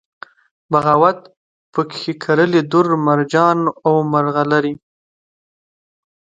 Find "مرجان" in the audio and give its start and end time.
3.07-3.57